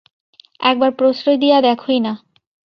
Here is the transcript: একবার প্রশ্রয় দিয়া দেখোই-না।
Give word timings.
একবার 0.61 0.91
প্রশ্রয় 0.91 1.37
দিয়া 1.37 1.57
দেখোই-না। 1.61 2.13